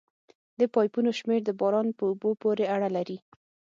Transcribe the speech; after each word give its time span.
د 0.59 0.61
پایپونو 0.73 1.11
شمېر 1.19 1.41
د 1.45 1.51
باران 1.59 1.87
په 1.97 2.03
اوبو 2.09 2.29
پورې 2.41 2.63
اړه 2.75 2.89
لري 2.97 3.17